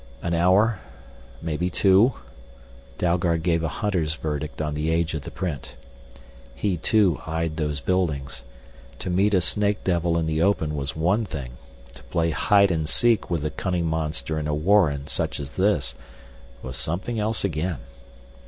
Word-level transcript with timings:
"An 0.23 0.33
hour 0.33 0.79
maybe 1.43 1.69
two" 1.69 2.13
Dalgard 2.97 3.43
gave 3.43 3.61
a 3.63 3.67
hunter's 3.67 4.15
verdict 4.15 4.59
on 4.59 4.73
the 4.73 4.89
age 4.89 5.13
of 5.13 5.21
the 5.21 5.29
print. 5.29 5.75
He, 6.55 6.77
too, 6.77 7.21
eyed 7.27 7.57
those 7.57 7.81
buildings. 7.81 8.41
To 8.97 9.11
meet 9.11 9.35
a 9.35 9.41
snake 9.41 9.83
devil 9.83 10.17
in 10.17 10.25
the 10.25 10.41
open 10.41 10.75
was 10.75 10.95
one 10.95 11.23
thing, 11.23 11.51
to 11.93 12.01
play 12.05 12.31
hide 12.31 12.71
and 12.71 12.89
seek 12.89 13.29
with 13.29 13.43
the 13.43 13.51
cunning 13.51 13.85
monster 13.85 14.39
in 14.39 14.47
a 14.47 14.55
warren 14.55 15.05
such 15.05 15.39
as 15.39 15.55
this 15.55 15.93
was 16.63 16.77
something 16.77 17.19
else 17.19 17.43
again. 17.43 17.77